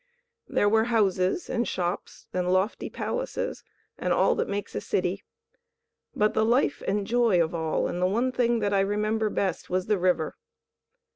There 0.47 0.67
were 0.67 0.85
houses 0.85 1.47
and 1.47 1.67
shops 1.67 2.25
and 2.33 2.51
lofty 2.51 2.89
palaces 2.89 3.63
and 3.99 4.11
all 4.11 4.33
that 4.33 4.49
makes 4.49 4.73
a 4.73 4.81
city, 4.81 5.23
but 6.15 6.33
the 6.33 6.43
life 6.43 6.81
and 6.87 7.05
joy 7.05 7.39
of 7.39 7.53
all, 7.53 7.87
and 7.87 8.01
the 8.01 8.07
one 8.07 8.31
thing 8.31 8.61
that 8.61 8.73
I 8.73 8.79
remember 8.79 9.29
best, 9.29 9.69
was 9.69 9.85
the 9.85 9.99
river. 9.99 10.37